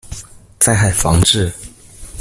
[0.59, 1.53] 災害防治